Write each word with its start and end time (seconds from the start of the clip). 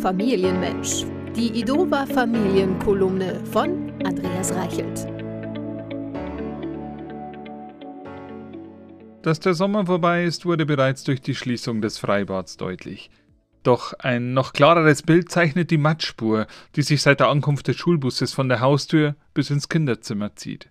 Familienmensch. 0.00 1.04
Die 1.36 1.60
Idova 1.60 2.06
Familienkolumne 2.06 3.44
von 3.44 3.92
Andreas 4.02 4.50
Reichelt. 4.54 5.06
Dass 9.20 9.40
der 9.40 9.52
Sommer 9.52 9.84
vorbei 9.84 10.24
ist, 10.24 10.46
wurde 10.46 10.64
bereits 10.64 11.04
durch 11.04 11.20
die 11.20 11.34
Schließung 11.34 11.82
des 11.82 11.98
Freibads 11.98 12.56
deutlich. 12.56 13.10
Doch 13.62 13.92
ein 13.98 14.32
noch 14.32 14.54
klareres 14.54 15.02
Bild 15.02 15.30
zeichnet 15.30 15.70
die 15.70 15.76
Matschspur, 15.76 16.46
die 16.76 16.82
sich 16.82 17.02
seit 17.02 17.20
der 17.20 17.28
Ankunft 17.28 17.68
des 17.68 17.76
Schulbusses 17.76 18.32
von 18.32 18.48
der 18.48 18.60
Haustür 18.60 19.16
bis 19.34 19.50
ins 19.50 19.68
Kinderzimmer 19.68 20.34
zieht. 20.34 20.70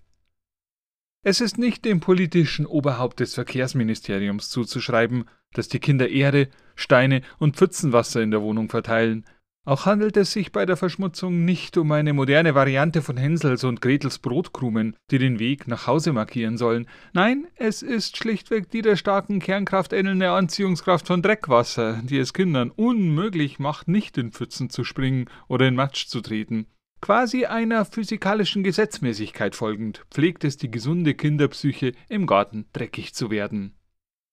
Es 1.21 1.41
ist 1.41 1.57
nicht 1.57 1.83
dem 1.83 1.99
politischen 1.99 2.65
Oberhaupt 2.65 3.19
des 3.19 3.33
Verkehrsministeriums 3.33 4.49
zuzuschreiben, 4.49 5.25
dass 5.53 5.67
die 5.67 5.79
Kinder 5.79 6.07
Erde, 6.07 6.47
Steine 6.75 7.23
und 7.39 7.57
Pfützenwasser 7.57 8.21
in 8.21 8.31
der 8.31 8.41
Wohnung 8.41 8.69
verteilen. 8.69 9.25
Auch 9.65 9.85
handelt 9.85 10.15
es 10.15 10.31
sich 10.31 10.53
bei 10.53 10.65
der 10.65 10.77
Verschmutzung 10.77 11.43
nicht 11.43 11.75
um 11.77 11.91
eine 11.91 12.13
moderne 12.13 12.55
Variante 12.55 13.01
von 13.01 13.17
Hänsels 13.17 13.65
und 13.65 13.81
Gretels 13.81 14.19
Brotkrumen, 14.19 14.95
die 15.11 15.19
den 15.19 15.39
Weg 15.39 15.67
nach 15.67 15.87
Hause 15.87 16.13
markieren 16.13 16.57
sollen. 16.57 16.87
Nein, 17.11 17.47
es 17.55 17.81
ist 17.81 18.15
schlichtweg 18.15 18.71
die 18.71 18.81
der 18.81 18.95
starken 18.95 19.39
Kernkraft 19.39 19.91
ähnelnde 19.91 20.31
Anziehungskraft 20.31 21.05
von 21.05 21.21
Dreckwasser, 21.21 22.01
die 22.03 22.17
es 22.17 22.33
Kindern 22.33 22.71
unmöglich 22.71 23.59
macht, 23.59 23.89
nicht 23.89 24.17
in 24.17 24.31
Pfützen 24.31 24.69
zu 24.69 24.85
springen 24.85 25.29
oder 25.49 25.67
in 25.67 25.75
Matsch 25.75 26.07
zu 26.07 26.21
treten. 26.21 26.67
Quasi 27.01 27.45
einer 27.45 27.85
physikalischen 27.85 28.63
Gesetzmäßigkeit 28.63 29.55
folgend, 29.55 30.05
pflegt 30.11 30.43
es 30.43 30.57
die 30.57 30.69
gesunde 30.69 31.13
Kinderpsyche, 31.13 31.93
im 32.09 32.27
Garten 32.27 32.67
dreckig 32.73 33.13
zu 33.13 33.31
werden. 33.31 33.75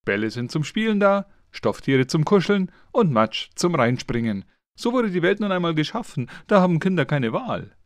Bälle 0.05 0.31
sind 0.31 0.51
zum 0.51 0.65
Spielen 0.65 1.01
da, 1.01 1.27
Stofftiere 1.51 2.07
zum 2.07 2.25
Kuscheln 2.25 2.71
und 2.93 3.13
Matsch 3.13 3.51
zum 3.55 3.75
Reinspringen. 3.75 4.45
So 4.79 4.93
wurde 4.93 5.11
die 5.11 5.23
Welt 5.23 5.41
nun 5.41 5.53
einmal 5.53 5.75
geschaffen, 5.75 6.29
da 6.49 6.61
haben 6.61 6.81
Kinder 6.81 7.07
keine 7.07 7.33
Wahl. 7.33 7.77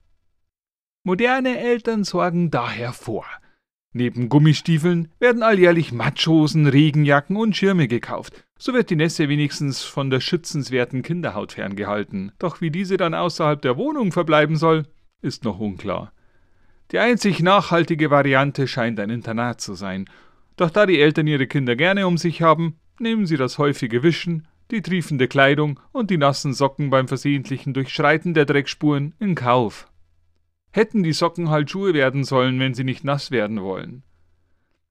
Moderne 1.04 1.58
Eltern 1.58 2.04
sorgen 2.04 2.50
daher 2.50 2.92
vor. 2.92 3.26
Neben 3.92 4.28
Gummistiefeln 4.28 5.08
werden 5.18 5.42
alljährlich 5.42 5.92
Matschhosen, 5.92 6.66
Regenjacken 6.66 7.36
und 7.36 7.56
Schirme 7.56 7.88
gekauft. 7.88 8.44
So 8.56 8.72
wird 8.72 8.90
die 8.90 8.96
Nässe 8.96 9.28
wenigstens 9.28 9.82
von 9.82 10.10
der 10.10 10.20
schützenswerten 10.20 11.02
Kinderhaut 11.02 11.52
ferngehalten. 11.52 12.30
Doch 12.38 12.60
wie 12.60 12.70
diese 12.70 12.96
dann 12.96 13.14
außerhalb 13.14 13.60
der 13.60 13.76
Wohnung 13.76 14.12
verbleiben 14.12 14.56
soll, 14.56 14.86
ist 15.22 15.44
noch 15.44 15.58
unklar. 15.58 16.12
Die 16.92 16.98
einzig 16.98 17.40
nachhaltige 17.40 18.10
Variante 18.10 18.68
scheint 18.68 19.00
ein 19.00 19.10
Internat 19.10 19.60
zu 19.60 19.74
sein. 19.74 20.08
Doch 20.56 20.70
da 20.70 20.86
die 20.86 21.00
Eltern 21.00 21.26
ihre 21.26 21.46
Kinder 21.48 21.74
gerne 21.74 22.06
um 22.06 22.16
sich 22.16 22.42
haben, 22.42 22.78
nehmen 23.00 23.26
sie 23.26 23.36
das 23.36 23.58
häufige 23.58 24.02
Wischen, 24.04 24.46
die 24.70 24.82
triefende 24.82 25.26
Kleidung 25.26 25.80
und 25.90 26.10
die 26.10 26.18
nassen 26.18 26.52
Socken 26.52 26.90
beim 26.90 27.08
versehentlichen 27.08 27.74
Durchschreiten 27.74 28.34
der 28.34 28.44
Dreckspuren 28.44 29.14
in 29.18 29.34
Kauf. 29.34 29.89
Hätten 30.70 31.02
die 31.02 31.12
Socken 31.12 31.50
halt 31.50 31.70
Schuhe 31.70 31.94
werden 31.94 32.24
sollen, 32.24 32.60
wenn 32.60 32.74
sie 32.74 32.84
nicht 32.84 33.04
nass 33.04 33.30
werden 33.30 33.62
wollen. 33.62 34.02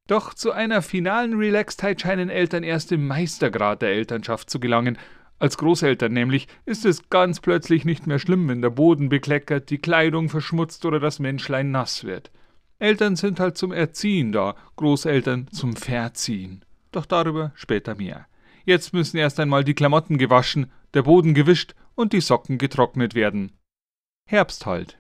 Doch 0.08 0.34
zu 0.34 0.52
einer 0.52 0.82
finalen 0.82 1.36
Relaxedheit 1.36 2.02
scheinen 2.02 2.30
Eltern 2.30 2.64
erst 2.64 2.92
im 2.92 3.06
Meistergrad 3.06 3.82
der 3.82 3.90
Elternschaft 3.90 4.50
zu 4.50 4.60
gelangen. 4.60 4.98
Als 5.38 5.58
Großeltern 5.58 6.12
nämlich 6.12 6.48
ist 6.66 6.84
es 6.84 7.10
ganz 7.10 7.40
plötzlich 7.40 7.86
nicht 7.86 8.08
mehr 8.08 8.18
schlimm, 8.18 8.50
wenn 8.50 8.62
der 8.62 8.72
Boden 8.72 9.10
bekleckert, 9.10 9.70
die 9.70 9.78
Kleidung 9.78 10.28
verschmutzt 10.28 10.84
oder 10.86 11.00
das 11.00 11.20
Menschlein 11.20 11.70
nass 11.70 12.04
wird. 12.04 12.32
Eltern 12.80 13.18
sind 13.18 13.40
halt 13.40 13.58
zum 13.58 13.72
Erziehen 13.72 14.32
da, 14.32 14.56
Großeltern 14.78 15.48
zum 15.52 15.76
Verziehen. 15.76 16.66
Doch 16.92 17.06
darüber 17.06 17.52
später 17.54 17.94
mehr. 17.94 18.26
Jetzt 18.66 18.94
müssen 18.94 19.18
erst 19.18 19.40
einmal 19.40 19.64
die 19.64 19.76
Klamotten 19.76 20.18
gewaschen, 20.18 20.72
der 20.96 21.04
Boden 21.04 21.36
gewischt 21.36 21.76
und 21.94 22.14
die 22.14 22.22
Socken 22.22 22.58
getrocknet 22.58 23.14
werden. 23.14 23.52
Herbst 24.26 24.66
halt. 24.66 24.98